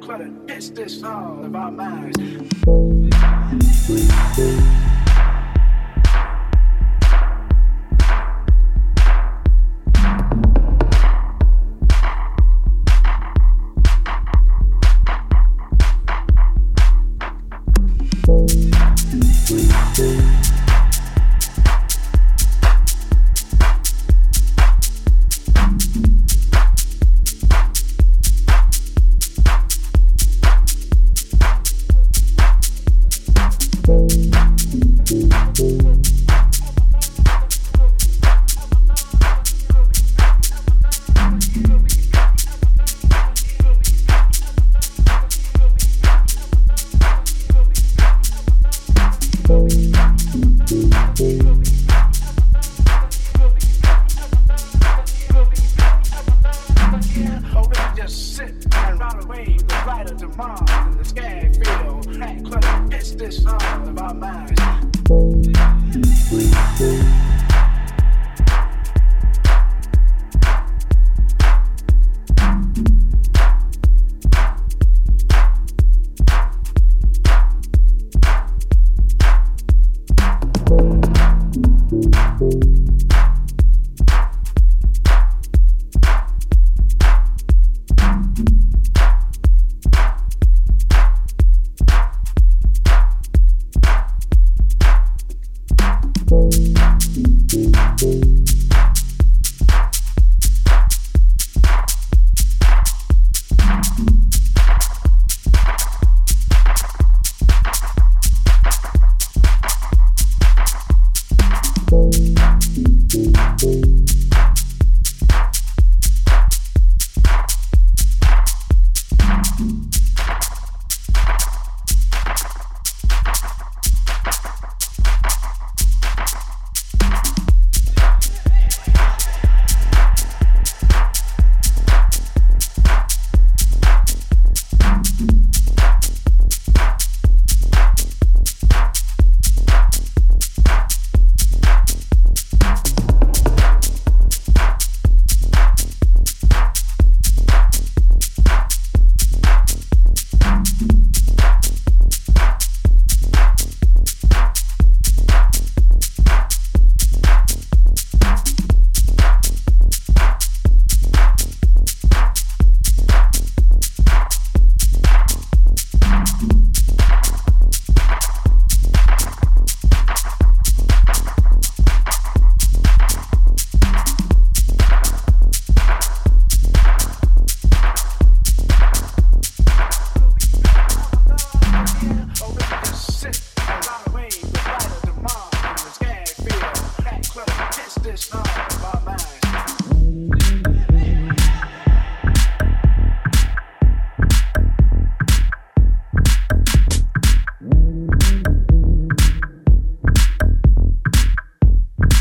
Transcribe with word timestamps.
clutter 0.00 0.28
gets 0.46 0.70
this 0.70 1.02
all 1.02 1.44
of 1.44 1.54
our 1.54 1.70
minds? 1.70 2.16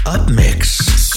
Up 0.05 0.29
Mix. 0.29 1.14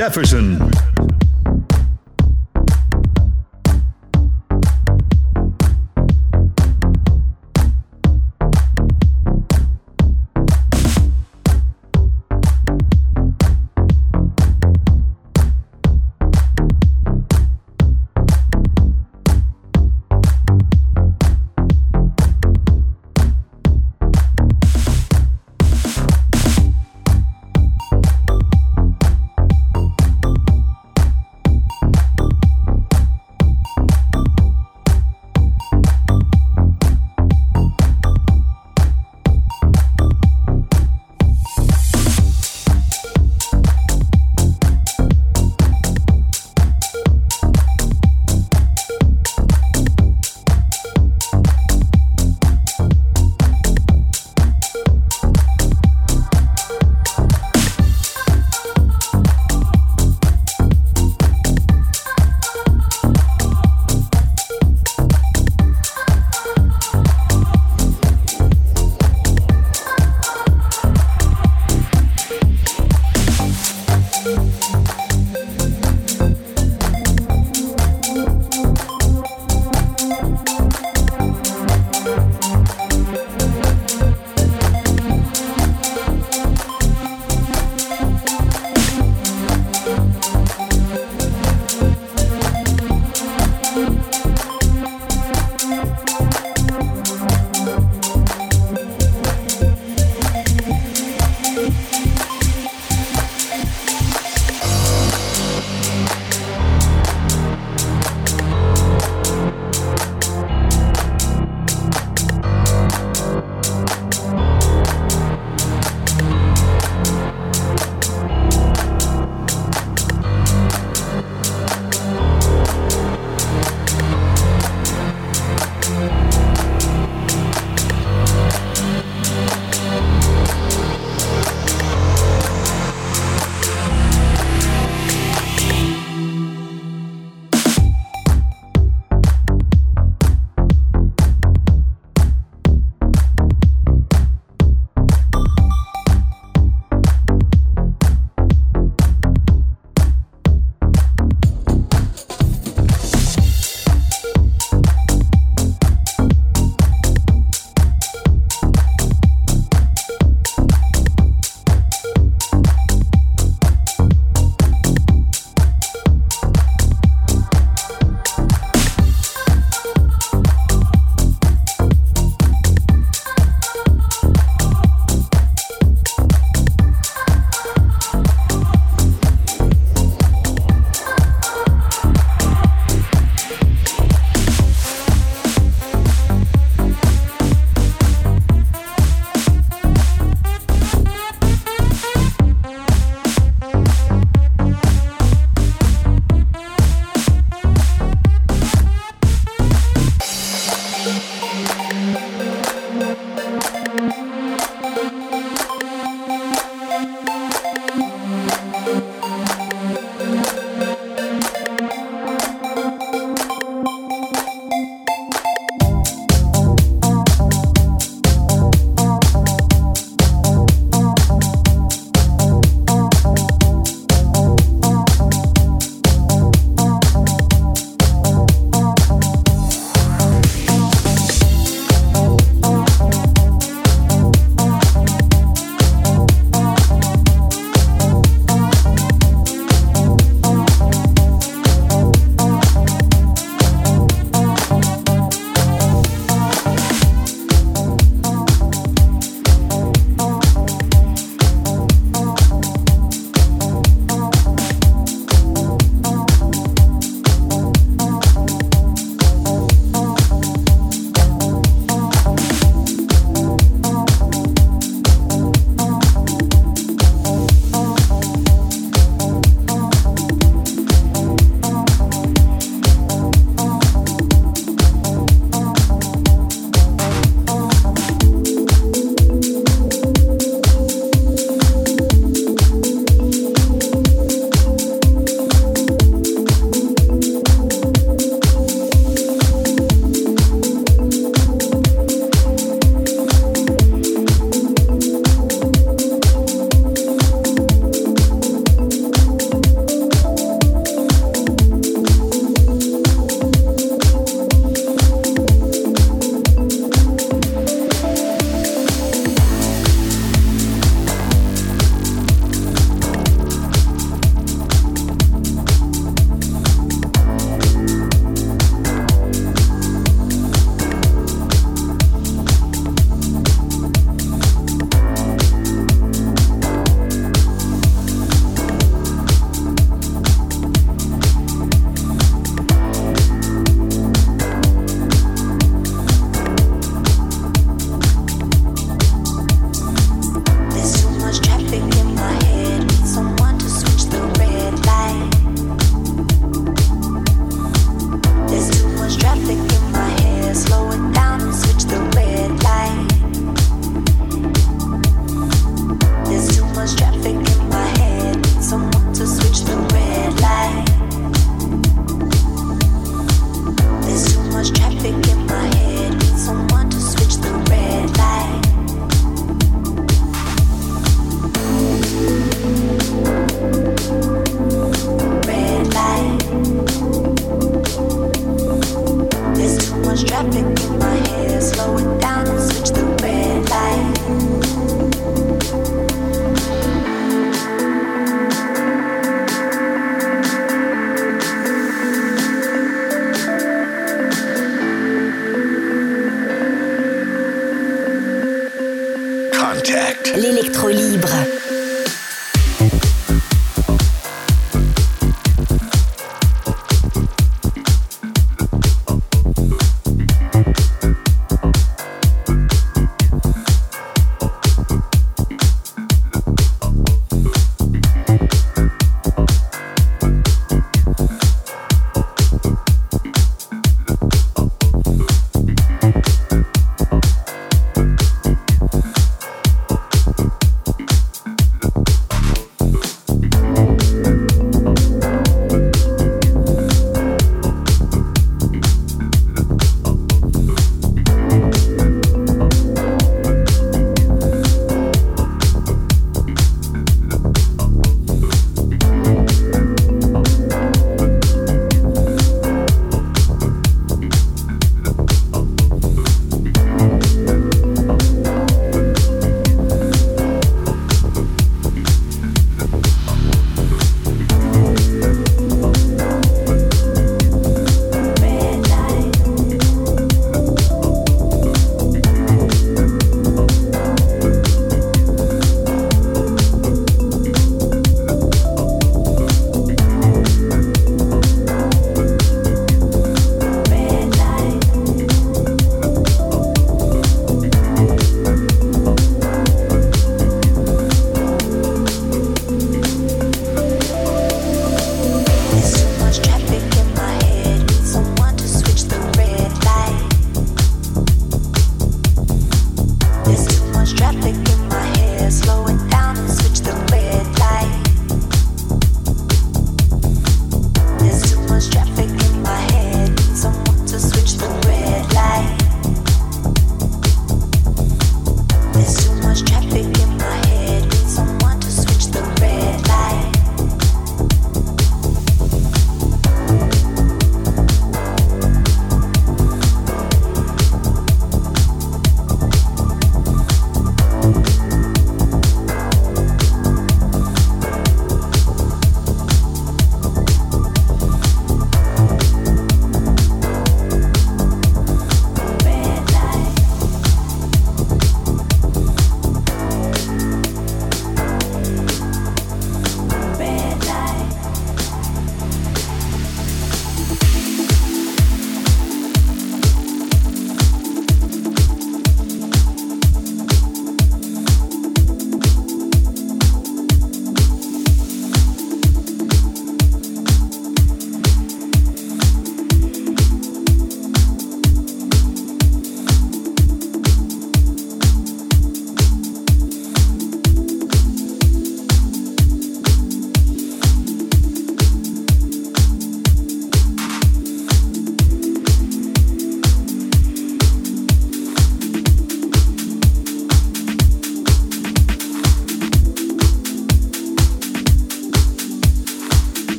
Jefferson. 0.00 0.89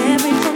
every 0.00 0.30
day. 0.30 0.49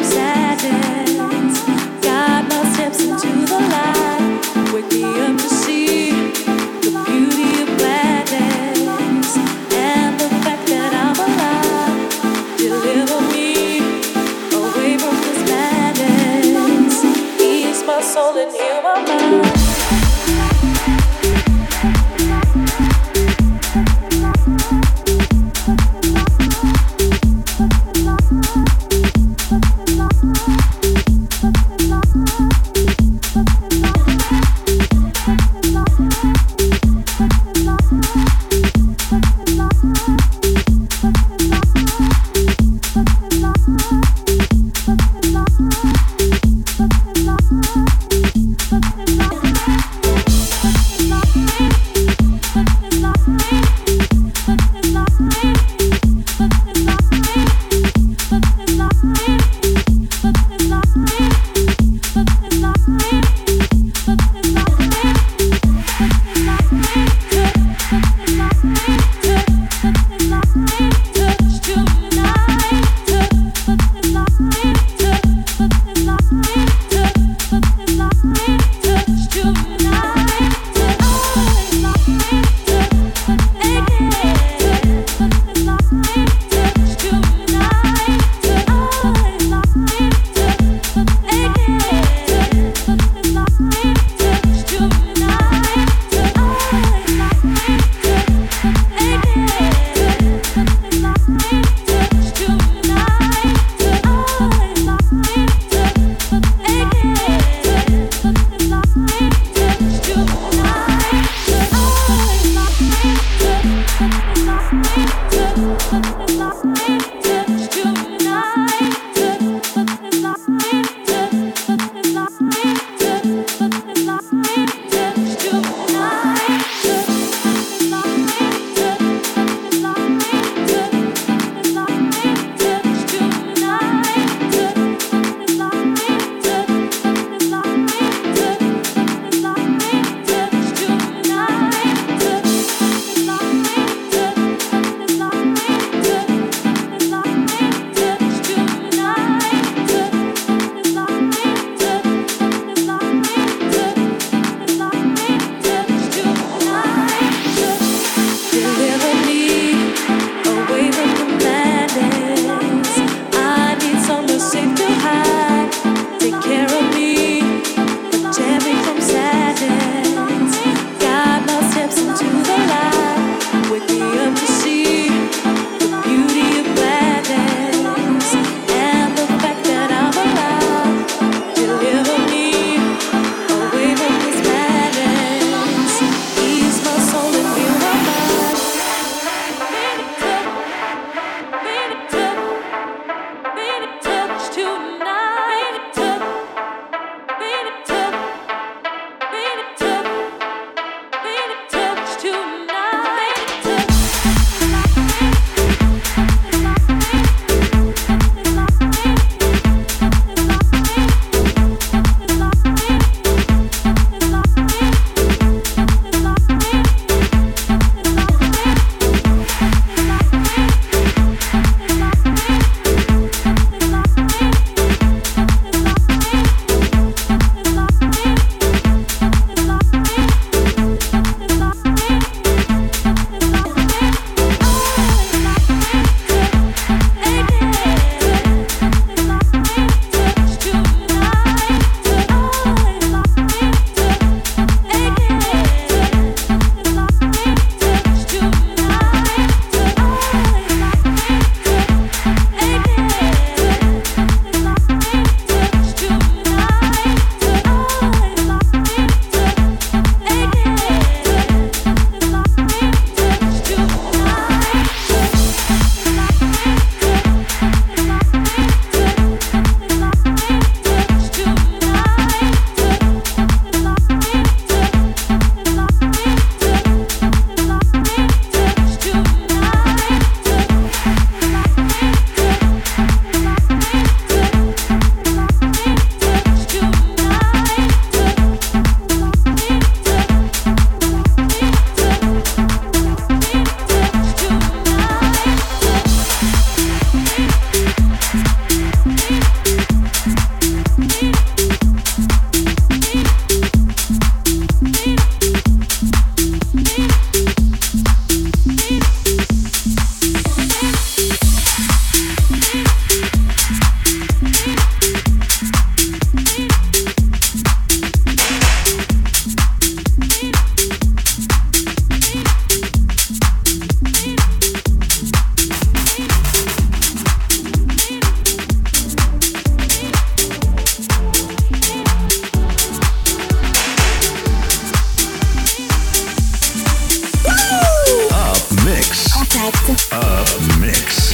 Surely 339.64 340.90
just 340.92 341.33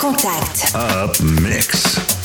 Contact. 0.00 0.74
Up 0.74 1.20
Mix. 1.20 2.19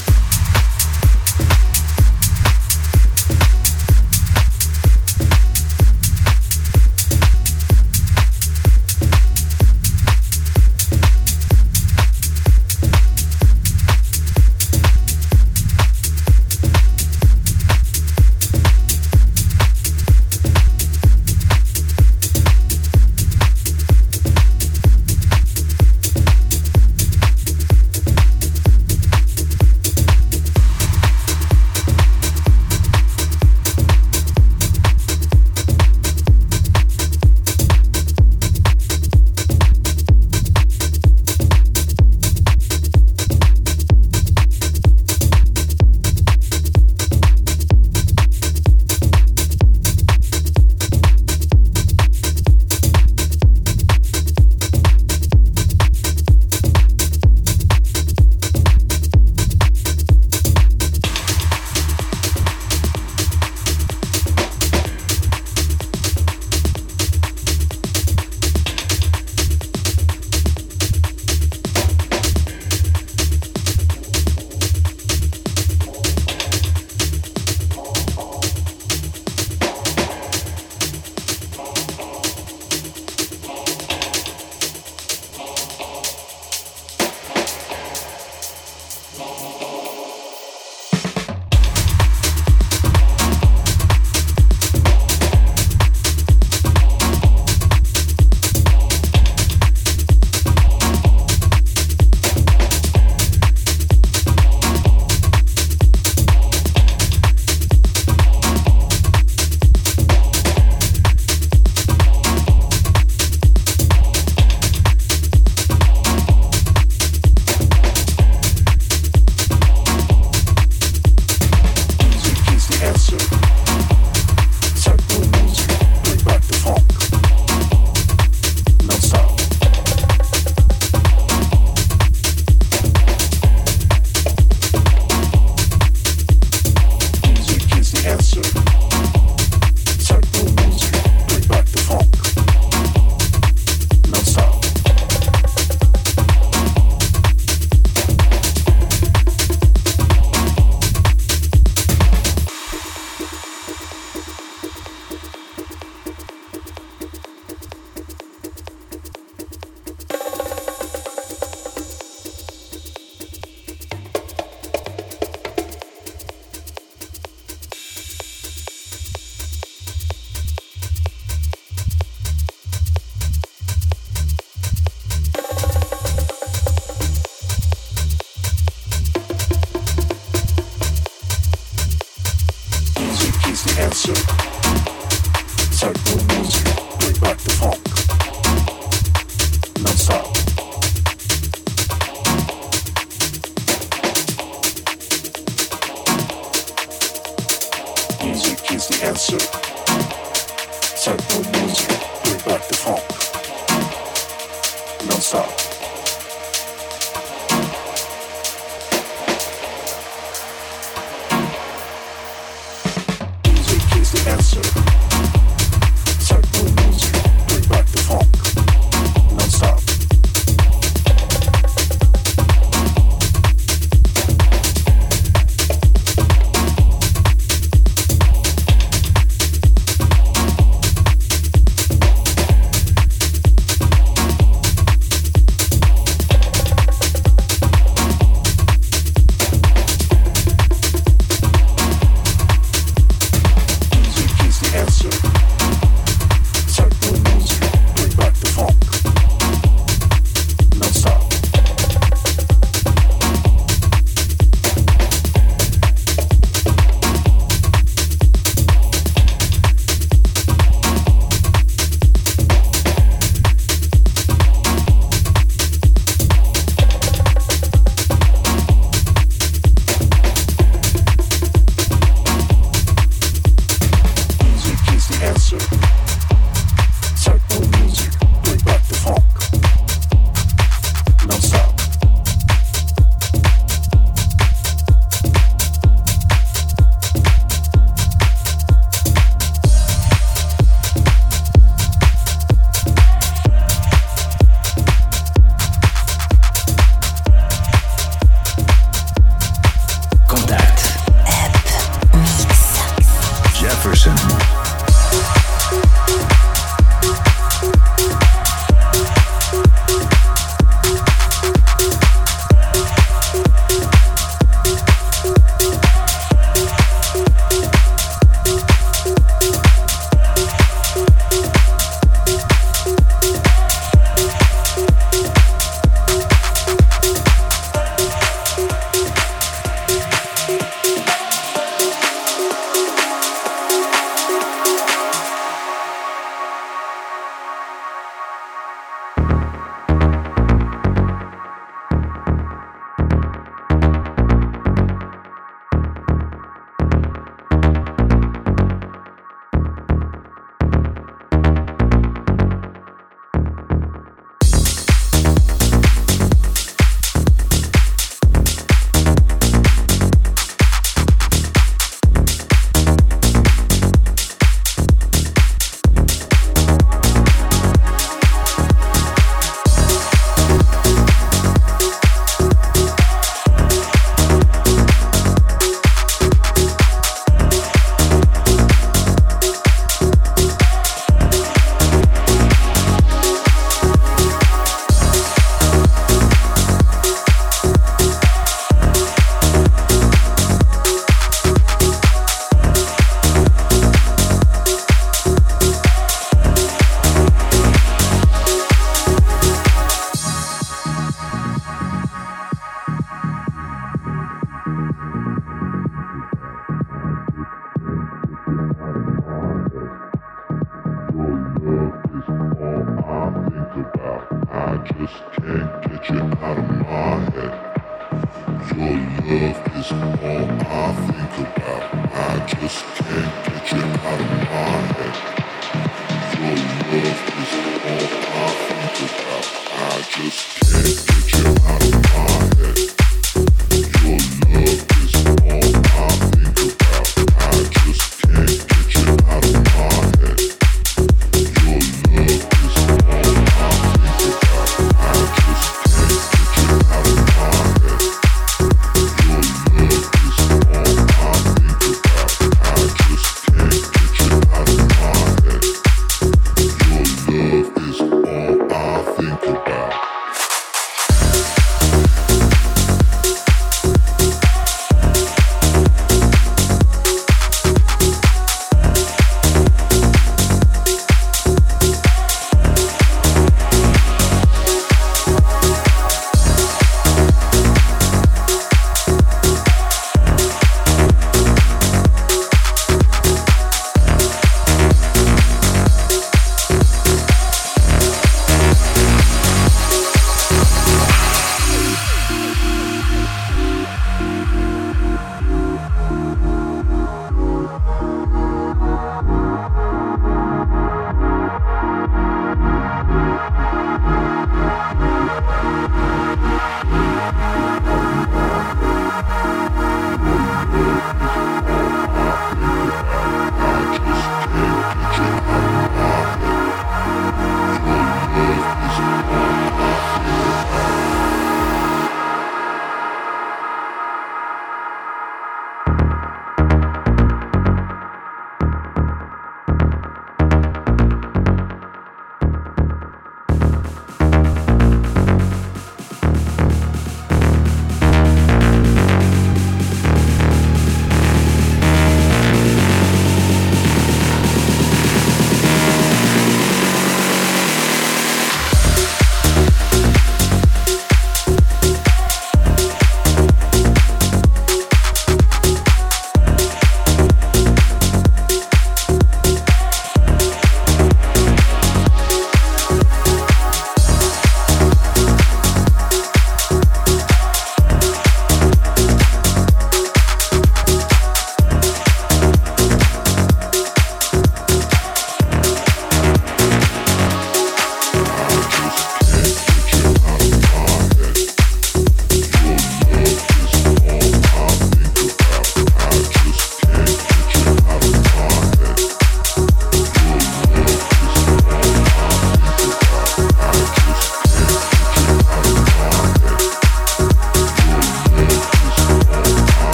answer. 214.28 215.05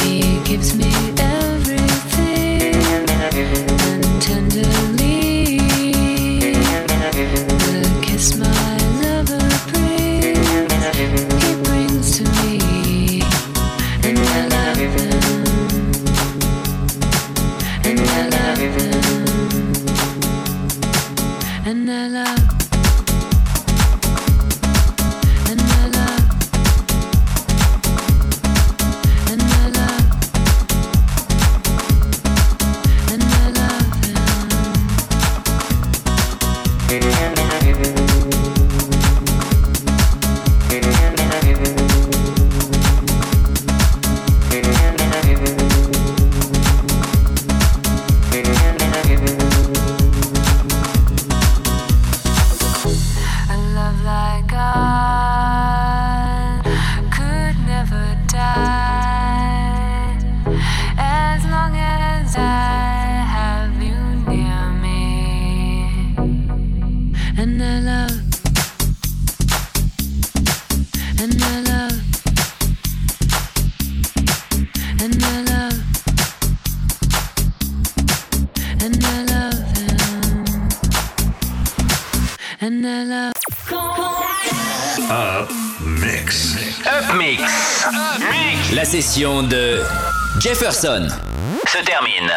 He 0.00 0.40
gives 0.44 0.76
me 0.76 0.91
de 89.20 89.82
Jefferson 90.40 91.06
se 91.66 91.84
termine. 91.84 92.32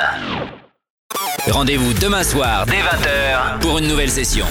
Rendez-vous 1.50 1.94
demain 1.94 2.24
soir 2.24 2.66
dès 2.66 2.82
20h 2.82 3.60
pour 3.62 3.78
une 3.78 3.88
nouvelle 3.88 4.10
session. 4.10 4.46